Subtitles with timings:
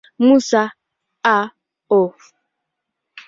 [0.25, 0.63] Musa,
[1.23, 1.37] A.
[1.87, 2.01] O.